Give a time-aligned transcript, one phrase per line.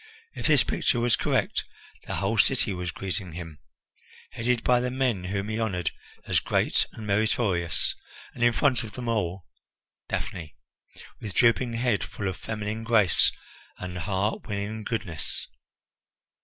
[0.33, 1.63] If this picture was correct,
[2.07, 3.59] the whole city was greeting him,
[4.31, 5.91] headed by the men whom he honoured
[6.25, 7.93] as great and meritorious,
[8.33, 9.45] and in front of them all
[10.09, 10.55] Daphne,
[11.19, 13.31] with drooping head, full of feminine grace
[13.77, 15.45] and heart winning goodness.